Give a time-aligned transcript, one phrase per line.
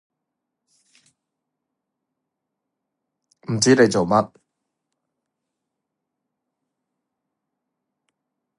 [3.51, 4.31] 唔知你做乜